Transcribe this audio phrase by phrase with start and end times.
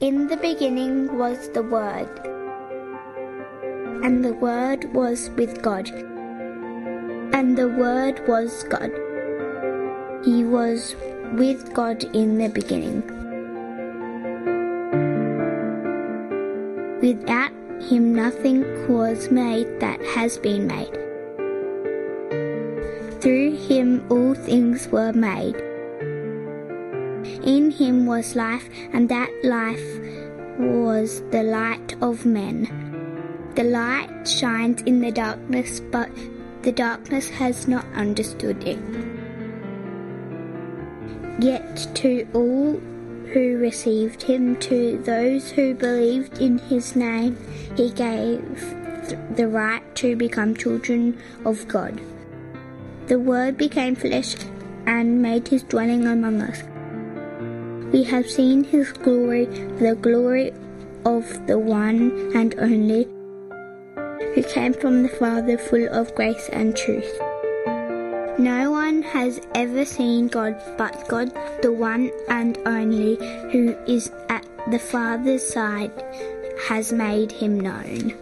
[0.00, 2.08] In the beginning was the Word,
[4.02, 5.88] and the Word was with God,
[7.32, 8.90] and the Word was God.
[10.24, 10.96] He was
[11.34, 13.02] with God in the beginning.
[17.00, 17.52] Without
[17.82, 20.92] him, nothing was made that has been made.
[23.20, 25.54] Through him, all things were made.
[27.44, 30.00] In him was life, and that life
[30.58, 32.68] was the light of men.
[33.54, 36.08] The light shines in the darkness, but
[36.62, 38.78] the darkness has not understood it.
[41.38, 42.80] Yet to all
[43.32, 47.36] who received him, to those who believed in his name,
[47.76, 48.40] he gave
[49.36, 52.00] the right to become children of God.
[53.08, 54.36] The Word became flesh
[54.86, 56.62] and made his dwelling among us.
[57.94, 59.44] We have seen his glory,
[59.78, 60.50] the glory
[61.06, 63.04] of the one and only,
[64.34, 67.08] who came from the Father, full of grace and truth.
[68.36, 71.30] No one has ever seen God but God,
[71.62, 73.14] the one and only,
[73.52, 75.92] who is at the Father's side,
[76.66, 78.12] has made him known.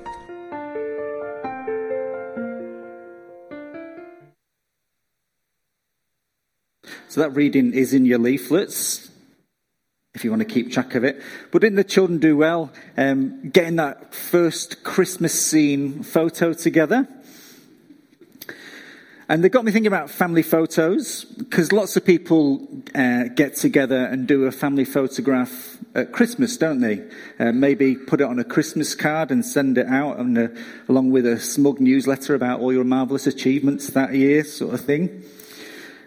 [7.08, 9.11] So that reading is in your leaflets
[10.14, 11.22] if you want to keep track of it.
[11.50, 17.08] But didn't the children do well um, getting that first Christmas scene photo together?
[19.28, 24.04] And they got me thinking about family photos, because lots of people uh, get together
[24.04, 27.08] and do a family photograph at Christmas, don't they?
[27.38, 30.54] Uh, maybe put it on a Christmas card and send it out a,
[30.88, 35.22] along with a smug newsletter about all your marvellous achievements that year, sort of thing.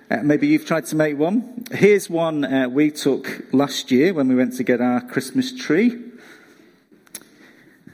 [0.10, 1.66] Uh, maybe you've tried to make one.
[1.72, 6.00] Here's one uh, we took last year when we went to get our Christmas tree.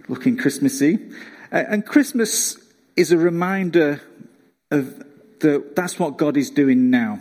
[0.09, 0.99] Looking Christmassy.
[1.53, 2.57] Uh, and Christmas
[2.97, 4.01] is a reminder
[4.71, 5.05] of
[5.39, 7.17] the, that's what God is doing now.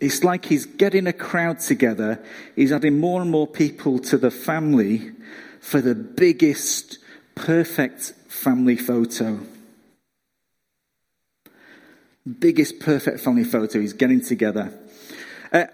[0.00, 2.22] It's like He's getting a crowd together.
[2.54, 5.12] He's adding more and more people to the family
[5.60, 6.98] for the biggest,
[7.34, 9.40] perfect family photo
[12.26, 14.72] biggest perfect family photo is getting together.
[15.52, 15.64] Uh,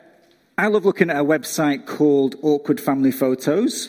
[0.59, 3.89] I love looking at a website called Awkward Family Photos.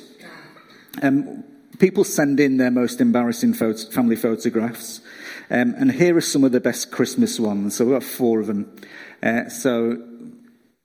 [1.02, 1.44] Um,
[1.80, 5.02] people send in their most embarrassing photo, family photographs.
[5.50, 7.76] Um, and here are some of the best Christmas ones.
[7.76, 8.74] So we've got four of them.
[9.22, 10.02] Uh, so,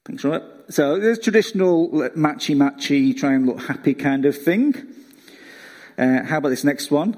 [0.04, 0.42] thanks, Robert.
[0.70, 4.74] So there's traditional matchy matchy, try and look happy kind of thing.
[5.96, 7.16] Uh, how about this next one?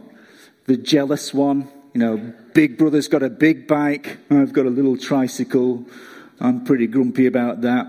[0.67, 1.69] The jealous one.
[1.93, 4.19] You know, big brother's got a big bike.
[4.31, 5.87] I've got a little tricycle.
[6.39, 7.87] I'm pretty grumpy about that.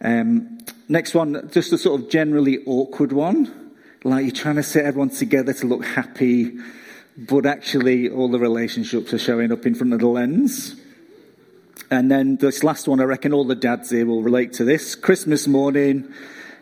[0.00, 0.58] Um,
[0.88, 3.72] next one, just a sort of generally awkward one.
[4.04, 6.58] Like you're trying to set everyone together to look happy,
[7.16, 10.76] but actually all the relationships are showing up in front of the lens.
[11.90, 14.94] And then this last one, I reckon all the dads here will relate to this.
[14.94, 16.12] Christmas morning,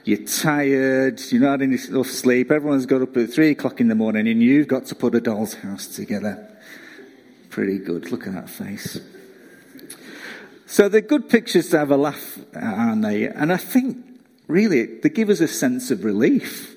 [0.05, 3.95] you're tired, you're not having enough sleep, everyone's got up at three o'clock in the
[3.95, 6.47] morning and you've got to put a doll's house together.
[7.51, 8.11] Pretty good.
[8.11, 9.01] Look at that face.
[10.67, 13.27] So they're good pictures to have a laugh at, aren't they?
[13.27, 13.99] And I think,
[14.47, 16.77] really, they give us a sense of relief.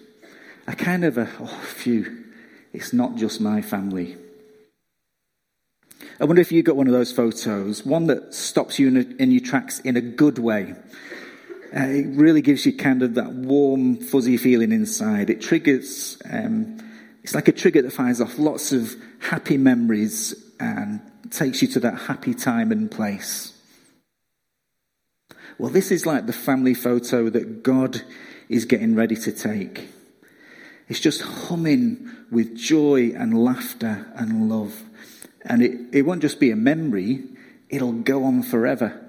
[0.65, 2.23] A kind of a, oh, phew,
[2.73, 4.17] it's not just my family.
[6.19, 9.21] I wonder if you got one of those photos, one that stops you in, a,
[9.21, 10.75] in your tracks in a good way.
[11.75, 15.31] Uh, it really gives you kind of that warm, fuzzy feeling inside.
[15.31, 16.77] It triggers, um,
[17.23, 21.01] it's like a trigger that fires off lots of happy memories and
[21.31, 23.53] takes you to that happy time and place.
[25.57, 28.01] Well, this is like the family photo that God
[28.49, 29.87] is getting ready to take.
[30.87, 34.83] It's just humming with joy and laughter and love.
[35.41, 37.23] And it, it won't just be a memory,
[37.69, 39.02] it'll go on forever.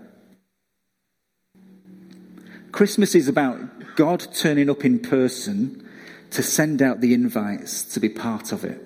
[2.74, 3.60] Christmas is about
[3.94, 5.88] God turning up in person
[6.31, 8.81] to send out the invites to be part of it,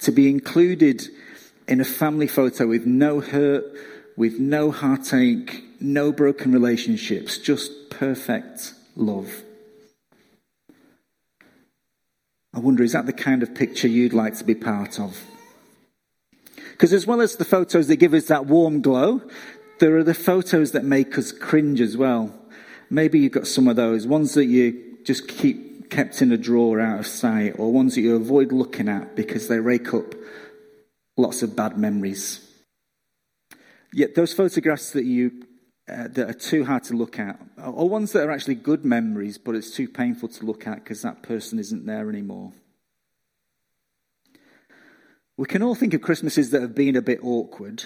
[0.00, 1.06] to be included
[1.68, 3.64] in a family photo with no hurt,
[4.16, 9.44] with no heartache, no broken relationships, just perfect love.
[12.52, 15.22] I wonder, is that the kind of picture you'd like to be part of?
[16.72, 19.22] Because as well as the photos that give us that warm glow,
[19.78, 22.40] there are the photos that make us cringe as well.
[22.92, 26.78] Maybe you've got some of those, ones that you just keep kept in a drawer
[26.78, 30.14] out of sight, or ones that you avoid looking at because they rake up
[31.16, 32.46] lots of bad memories.
[33.94, 35.46] Yet those photographs that you
[35.88, 39.38] uh, that are too hard to look at, or ones that are actually good memories,
[39.38, 42.52] but it's too painful to look at because that person isn't there anymore.
[45.38, 47.84] We can all think of Christmases that have been a bit awkward.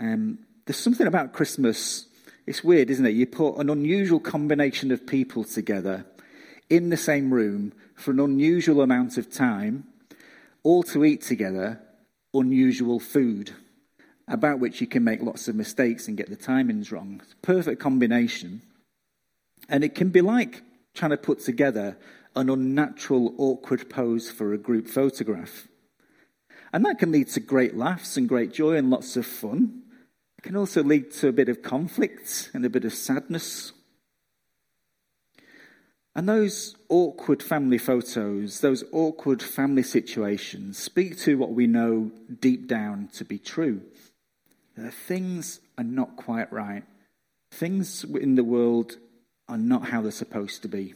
[0.00, 2.06] Um, there's something about Christmas,
[2.46, 3.10] it's weird, isn't it?
[3.10, 6.04] You put an unusual combination of people together
[6.68, 9.84] in the same room for an unusual amount of time,
[10.62, 11.80] all to eat together
[12.34, 13.52] unusual food,
[14.26, 17.20] about which you can make lots of mistakes and get the timings wrong.
[17.22, 18.62] It's a perfect combination.
[19.68, 20.62] And it can be like
[20.94, 21.96] trying to put together
[22.34, 25.68] an unnatural, awkward pose for a group photograph.
[26.72, 29.81] And that can lead to great laughs and great joy and lots of fun.
[30.42, 33.72] It can also lead to a bit of conflict and a bit of sadness.
[36.16, 42.10] And those awkward family photos, those awkward family situations, speak to what we know
[42.40, 43.82] deep down to be true.
[44.76, 46.82] That things are not quite right.
[47.52, 48.96] Things in the world
[49.48, 50.94] are not how they're supposed to be.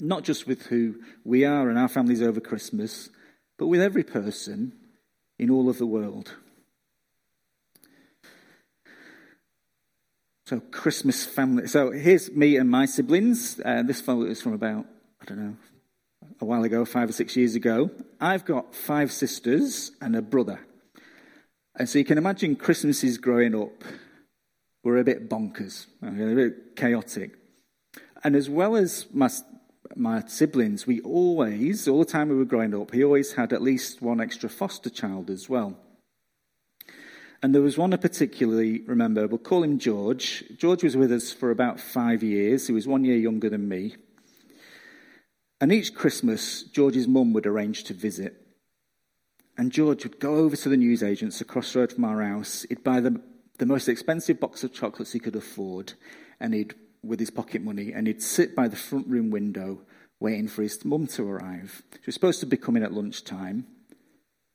[0.00, 3.10] Not just with who we are and our families over Christmas,
[3.58, 4.72] but with every person
[5.38, 6.36] in all of the world.
[10.46, 11.68] So, Christmas family.
[11.68, 13.60] So, here's me and my siblings.
[13.64, 14.86] Uh, this photo is from about,
[15.20, 15.56] I don't know,
[16.40, 17.90] a while ago, five or six years ago.
[18.20, 20.60] I've got five sisters and a brother.
[21.76, 23.84] And so you can imagine Christmases growing up
[24.84, 27.38] were a bit bonkers, a bit chaotic.
[28.24, 29.30] And as well as my
[29.94, 33.60] my siblings, we always, all the time we were growing up, he always had at
[33.60, 35.76] least one extra foster child as well.
[37.42, 39.26] And there was one I particularly remember.
[39.26, 40.44] We'll call him George.
[40.56, 42.68] George was with us for about five years.
[42.68, 43.96] He was one year younger than me.
[45.60, 48.34] And each Christmas, George's mum would arrange to visit.
[49.58, 52.64] And George would go over to the newsagents across the road from our house.
[52.68, 53.20] He'd buy the,
[53.58, 55.94] the most expensive box of chocolates he could afford.
[56.38, 56.74] And he'd
[57.04, 59.80] with his pocket money and he'd sit by the front room window
[60.20, 61.82] waiting for his mum to arrive.
[61.94, 63.66] She was supposed to be coming at lunchtime,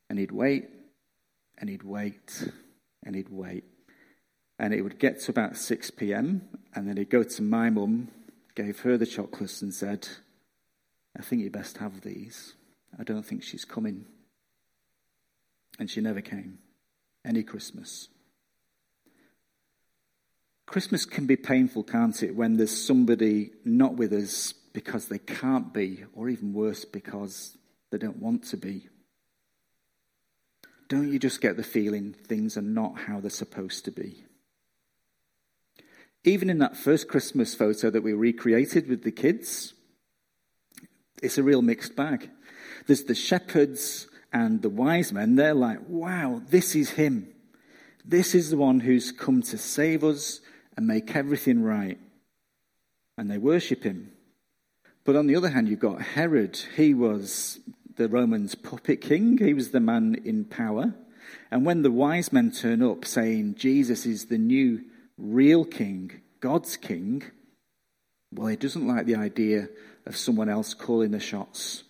[0.10, 0.70] and he'd wait
[1.58, 2.50] and he'd wait
[3.08, 3.64] and he'd wait.
[4.60, 8.10] And it would get to about 6 p.m., and then he'd go to my mum,
[8.54, 10.08] gave her the chocolates, and said,
[11.18, 12.54] I think you best have these.
[13.00, 14.06] I don't think she's coming.
[15.80, 16.60] And she never came.
[17.24, 18.10] Any Christmas.
[20.66, 25.74] Christmas can be painful, can't it, when there's somebody not with us because they can't
[25.74, 27.58] be, or even worse, because
[27.90, 28.90] they don't want to be.
[30.88, 34.24] Don't you just get the feeling things are not how they're supposed to be?
[36.24, 39.74] Even in that first Christmas photo that we recreated with the kids,
[41.22, 42.30] it's a real mixed bag.
[42.86, 45.36] There's the shepherds and the wise men.
[45.36, 47.28] They're like, wow, this is him.
[48.06, 50.40] This is the one who's come to save us
[50.76, 52.00] and make everything right.
[53.18, 54.12] And they worship him.
[55.04, 56.58] But on the other hand, you've got Herod.
[56.76, 57.60] He was
[57.98, 60.94] the Romans' puppet king, he was the man in power.
[61.52, 64.84] And when the wise men turn up saying Jesus is the new
[65.18, 67.24] real king, God's king,
[68.32, 69.70] well, he doesn't like the idea
[70.06, 71.84] of someone else calling the shots.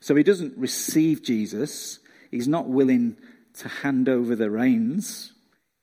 [0.00, 1.98] So he doesn't receive Jesus.
[2.30, 3.16] He's not willing
[3.58, 5.32] to hand over the reins.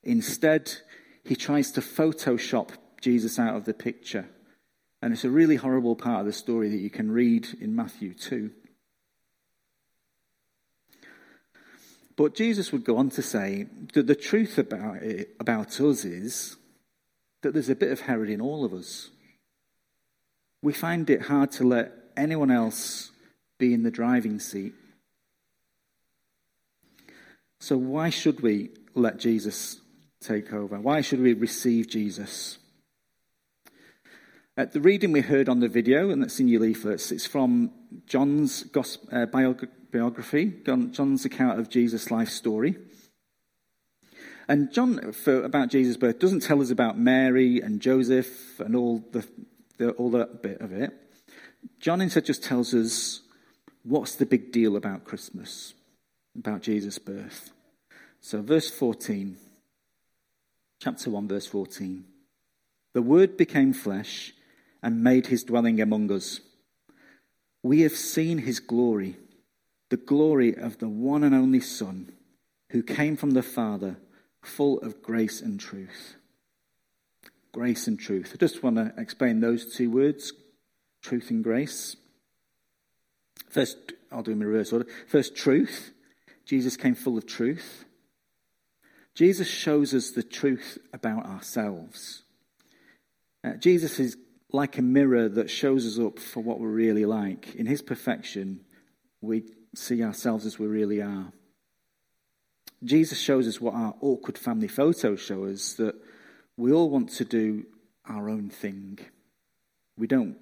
[0.03, 0.71] Instead,
[1.23, 2.69] he tries to Photoshop
[3.01, 4.27] Jesus out of the picture.
[5.01, 8.13] And it's a really horrible part of the story that you can read in Matthew
[8.13, 8.51] 2.
[12.17, 16.57] But Jesus would go on to say that the truth about it, about us is
[17.43, 19.11] that there's a bit of Herod in all of us.
[20.63, 23.11] We find it hard to let anyone else
[23.59, 24.73] be in the driving seat.
[27.59, 29.79] So why should we let Jesus
[30.19, 30.79] take over?
[30.79, 32.57] Why should we receive Jesus?
[34.57, 37.71] Uh, the reading we heard on the video, and that's in your leaflets, it's from
[38.07, 39.27] John's gospel, uh,
[39.97, 42.77] biography, John's account of Jesus' life story.
[44.47, 49.03] And John, for, about Jesus' birth, doesn't tell us about Mary and Joseph and all
[49.11, 49.27] the,
[49.77, 50.93] the, all that bit of it.
[51.79, 53.21] John instead just tells us
[53.83, 55.73] what's the big deal about Christmas,
[56.37, 57.51] about Jesus' birth.
[58.21, 59.37] So, verse 14
[60.79, 62.05] chapter 1, verse 14.
[62.93, 64.33] The Word became flesh
[64.83, 66.39] and made his dwelling among us.
[67.63, 69.17] We have seen his glory,
[69.89, 72.11] the glory of the one and only Son,
[72.71, 73.97] who came from the Father,
[74.41, 76.15] full of grace and truth.
[77.53, 78.31] Grace and truth.
[78.33, 80.33] I just want to explain those two words
[81.01, 81.95] truth and grace.
[83.49, 83.77] First,
[84.11, 84.87] I'll do them in reverse order.
[85.07, 85.91] First, truth.
[86.45, 87.85] Jesus came full of truth.
[89.15, 92.23] Jesus shows us the truth about ourselves.
[93.43, 94.17] Uh, Jesus is
[94.51, 97.55] like a mirror that shows us up for what we're really like.
[97.55, 98.61] In his perfection,
[99.21, 99.43] we
[99.77, 101.31] see ourselves as we really are.
[102.83, 105.95] Jesus shows us what our awkward family photos show us that
[106.55, 107.65] we all want to do
[108.07, 108.99] our own thing.
[109.97, 110.37] We don't,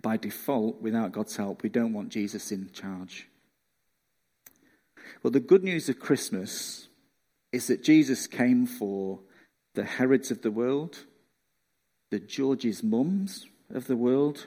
[0.00, 3.28] by default, without God's help, we don't want Jesus in charge.
[5.22, 6.88] Well, the good news of Christmas
[7.52, 9.20] is that Jesus came for
[9.74, 10.98] the Herods of the world,
[12.10, 14.46] the George's mums of the world,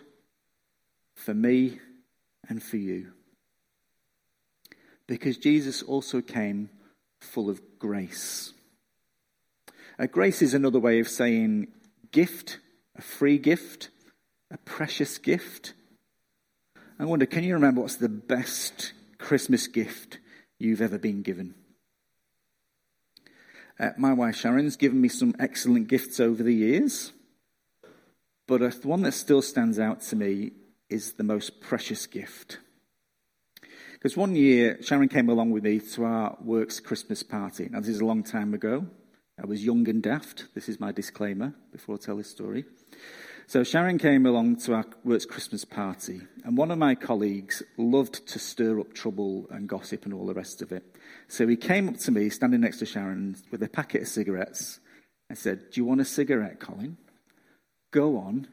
[1.15, 1.79] for me
[2.47, 3.13] and for you.
[5.07, 6.69] Because Jesus also came
[7.21, 8.53] full of grace.
[9.97, 11.67] A grace is another way of saying
[12.11, 12.59] gift,
[12.95, 13.89] a free gift,
[14.51, 15.73] a precious gift.
[16.99, 20.19] I wonder, can you remember what's the best Christmas gift
[20.59, 21.55] you've ever been given?
[23.79, 27.11] Uh, my wife Sharon's given me some excellent gifts over the years,
[28.47, 30.51] but the one that still stands out to me
[30.89, 32.59] is the most precious gift.
[33.97, 37.67] Because one year, Sharon came along with me to our works Christmas party.
[37.71, 38.85] Now, this is a long time ago.
[39.41, 40.45] I was young and daft.
[40.53, 42.65] This is my disclaimer before I tell this story.
[43.47, 48.27] So, Sharon came along to our works Christmas party, and one of my colleagues loved
[48.27, 50.83] to stir up trouble and gossip and all the rest of it.
[51.27, 54.79] So, he came up to me, standing next to Sharon, with a packet of cigarettes,
[55.27, 56.97] and said, Do you want a cigarette, Colin?
[57.91, 58.47] Go on.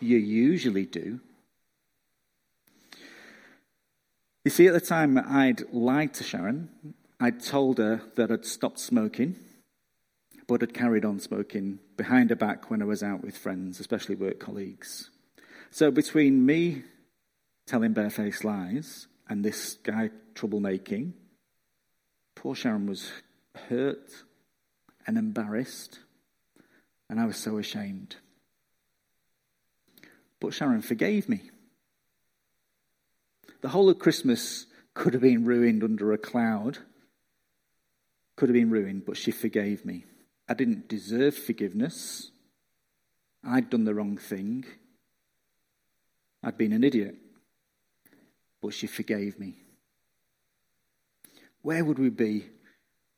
[0.00, 1.20] You usually do.
[4.44, 6.68] You see, at the time, I'd lied to Sharon.
[7.20, 9.36] I'd told her that I'd stopped smoking,
[10.48, 14.16] but had carried on smoking behind her back when I was out with friends, especially
[14.16, 15.10] work colleagues.
[15.70, 16.82] So between me
[17.66, 21.12] telling barefaced lies and this guy troublemaking,
[22.34, 23.12] poor Sharon was
[23.68, 24.24] hurt
[25.06, 26.00] and embarrassed,
[27.08, 28.16] and I was so ashamed.
[30.40, 31.51] But Sharon forgave me.
[33.62, 36.78] The whole of Christmas could have been ruined under a cloud,
[38.36, 40.04] could have been ruined, but she forgave me.
[40.48, 42.32] I didn't deserve forgiveness.
[43.44, 44.64] I'd done the wrong thing.
[46.42, 47.16] I'd been an idiot.
[48.60, 49.54] But she forgave me.
[51.62, 52.46] Where would we be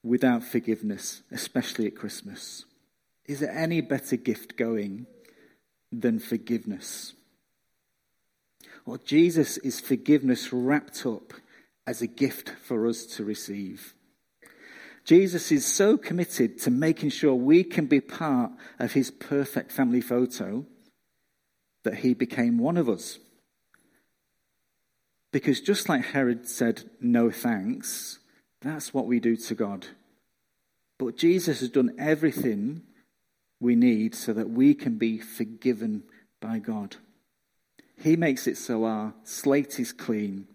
[0.03, 2.67] without forgiveness, especially at Christmas?
[3.25, 5.07] Is there any better gift going
[5.91, 7.15] than forgiveness?
[8.87, 11.33] Well, Jesus is forgiveness wrapped up
[11.87, 13.95] as a gift for us to receive.
[15.05, 20.01] Jesus is so committed to making sure we can be part of his perfect family
[20.01, 20.65] photo
[21.83, 23.19] that he became one of us.
[25.31, 28.19] Because just like Herod said, no thanks,
[28.63, 29.87] that's what we do to God.
[30.99, 32.83] But Jesus has done everything
[33.61, 36.05] we need so that we can be forgiven
[36.41, 36.97] by God.
[38.05, 40.47] He makes it so our slate is clean.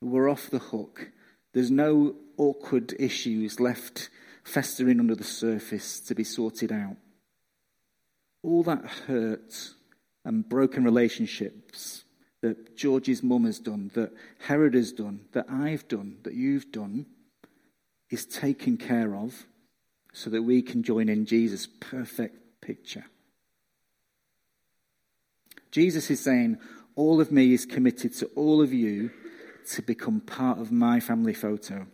[0.00, 1.10] We're off the hook.
[1.52, 4.08] There's no awkward issues left
[4.44, 6.96] festering under the surface to be sorted out.
[8.42, 9.74] All that hurt
[10.24, 12.04] and broken relationships
[12.40, 17.04] that George's mum has done, that Herod has done, that I've done, that you've done,
[18.08, 19.46] is taken care of
[20.14, 23.04] so that we can join in Jesus' perfect picture.
[25.70, 26.58] Jesus is saying,
[26.96, 29.10] All of me is committed to all of you
[29.72, 31.86] to become part of my family photo.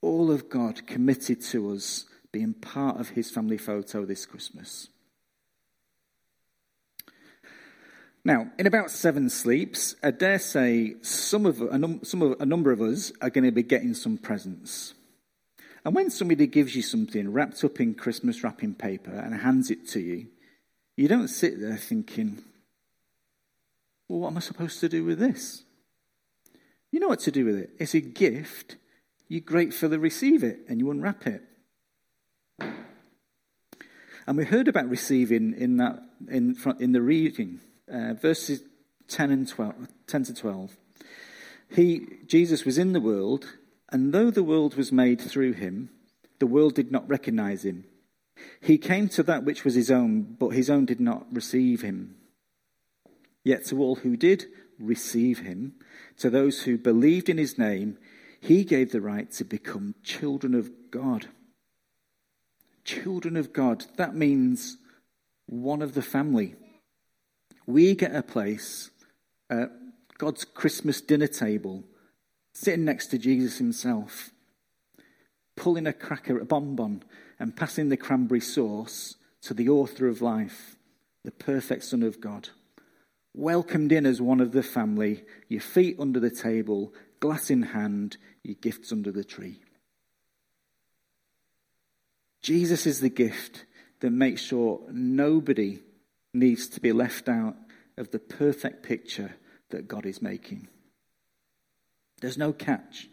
[0.00, 4.88] All of God committed to us being part of his family photo this Christmas.
[8.24, 12.46] Now, in about seven sleeps, I dare say some of, a, num- some of, a
[12.46, 14.92] number of us are going to be getting some presents.
[15.84, 19.88] And when somebody gives you something wrapped up in Christmas wrapping paper and hands it
[19.88, 20.26] to you,
[20.96, 22.42] you don't sit there thinking,
[24.08, 25.64] well, what am I supposed to do with this?
[26.90, 27.70] You know what to do with it.
[27.78, 28.76] It's a gift.
[29.28, 31.42] You gratefully receive it and you unwrap it.
[34.26, 37.60] And we heard about receiving in that in in the reading,
[37.90, 38.62] uh, verses
[39.08, 40.76] 10 and 12, 10 to 12.
[41.70, 43.54] He Jesus was in the world,
[43.90, 45.90] and though the world was made through him,
[46.40, 47.84] the world did not recognize him.
[48.60, 52.17] He came to that which was his own, but his own did not receive him.
[53.44, 54.46] Yet to all who did
[54.78, 55.74] receive him,
[56.18, 57.98] to those who believed in his name,
[58.40, 61.26] he gave the right to become children of God.
[62.84, 64.78] Children of God, that means
[65.46, 66.54] one of the family.
[67.66, 68.90] We get a place
[69.50, 69.70] at
[70.18, 71.84] God's Christmas dinner table,
[72.52, 74.30] sitting next to Jesus himself.
[75.58, 77.02] pulling a cracker, a bonbon,
[77.38, 80.76] and passing the cranberry sauce to the author of life,
[81.24, 82.48] the perfect Son of God.
[83.34, 88.16] Welcomed in as one of the family, your feet under the table, glass in hand,
[88.42, 89.60] your gifts under the tree.
[92.42, 93.64] Jesus is the gift
[94.00, 95.80] that makes sure nobody
[96.32, 97.56] needs to be left out
[97.96, 99.36] of the perfect picture
[99.70, 100.68] that God is making.
[102.20, 103.08] There's no catch.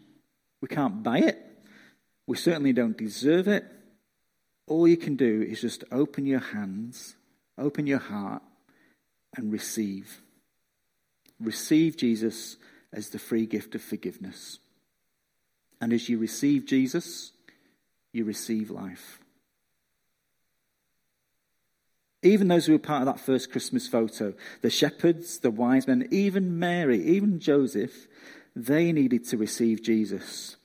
[0.60, 1.38] We can't buy it.
[2.26, 3.64] We certainly don't deserve it.
[4.66, 7.14] All you can do is just open your hands,
[7.56, 8.42] open your heart,
[9.36, 10.22] and receive.
[11.38, 12.56] Receive Jesus
[12.92, 14.58] as the free gift of forgiveness.
[15.80, 17.32] And as you receive Jesus,
[18.12, 19.20] you receive life.
[22.22, 26.08] Even those who were part of that first Christmas photo, the shepherds, the wise men,
[26.10, 28.08] even Mary, even Joseph,
[28.56, 30.56] they needed to receive Jesus.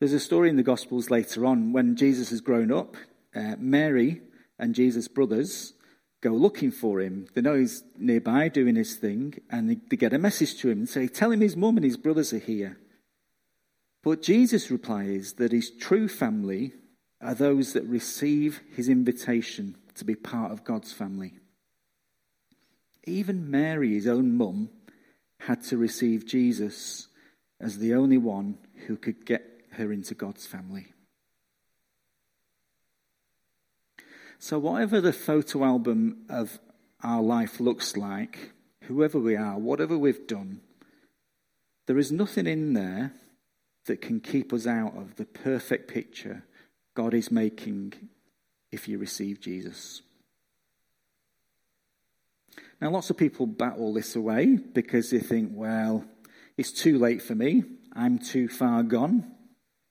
[0.00, 2.96] There's a story in the Gospels later on when Jesus has grown up.
[3.34, 4.20] Uh, Mary
[4.58, 5.74] and Jesus' brothers
[6.20, 7.26] go looking for him.
[7.34, 10.78] They know he's nearby doing his thing, and they, they get a message to him
[10.78, 12.78] and say, Tell him his mum and his brothers are here.
[14.02, 16.72] But Jesus replies that his true family
[17.20, 21.34] are those that receive his invitation to be part of God's family.
[23.04, 24.70] Even Mary, his own mum,
[25.40, 27.08] had to receive Jesus
[27.60, 30.92] as the only one who could get her into God's family.
[34.40, 36.60] So, whatever the photo album of
[37.02, 38.52] our life looks like,
[38.84, 40.60] whoever we are, whatever we've done,
[41.86, 43.12] there is nothing in there
[43.86, 46.44] that can keep us out of the perfect picture
[46.94, 47.94] God is making
[48.70, 50.02] if you receive Jesus.
[52.80, 56.04] Now, lots of people bat all this away because they think, well,
[56.56, 57.64] it's too late for me.
[57.92, 59.32] I'm too far gone.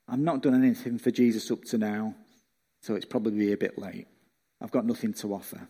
[0.08, 2.16] I've not done anything for Jesus up to now,
[2.82, 4.08] so it's probably a bit late.
[4.62, 5.68] I've got nothing to offer.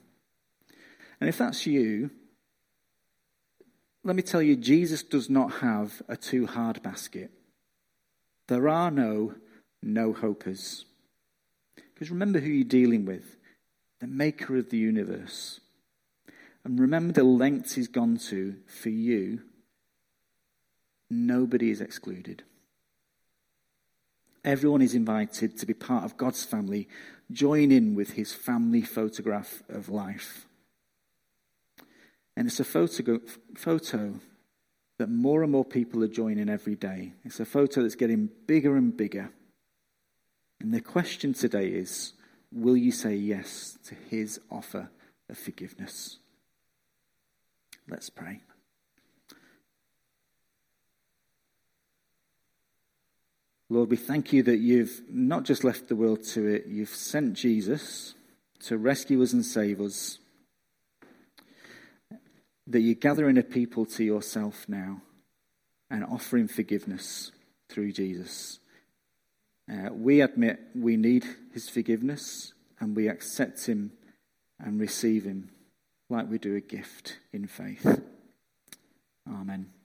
[1.19, 2.11] And if that's you,
[4.03, 7.31] let me tell you, Jesus does not have a too hard basket.
[8.47, 9.35] There are no
[9.81, 10.85] no hopers.
[11.93, 13.37] Because remember who you're dealing with
[13.99, 15.59] the maker of the universe.
[16.63, 19.41] And remember the lengths he's gone to for you.
[21.09, 22.43] Nobody is excluded.
[24.43, 26.87] Everyone is invited to be part of God's family,
[27.31, 30.45] join in with his family photograph of life.
[32.35, 33.19] And it's a photo,
[33.55, 34.19] photo
[34.99, 37.13] that more and more people are joining every day.
[37.23, 39.31] It's a photo that's getting bigger and bigger.
[40.59, 42.13] And the question today is
[42.51, 44.89] will you say yes to his offer
[45.29, 46.17] of forgiveness?
[47.89, 48.41] Let's pray.
[53.77, 57.33] Lord, we thank you that you've not just left the world to it, you've sent
[57.35, 58.15] Jesus
[58.61, 60.17] to rescue us and save us.
[62.65, 65.03] That you're gathering a people to yourself now
[65.91, 67.31] and offering forgiveness
[67.69, 68.57] through Jesus.
[69.71, 73.91] Uh, we admit we need his forgiveness and we accept him
[74.59, 75.51] and receive him
[76.09, 77.85] like we do a gift in faith.
[79.29, 79.76] Amen.